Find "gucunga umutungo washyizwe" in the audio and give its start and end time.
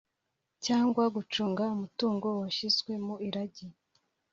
1.15-2.91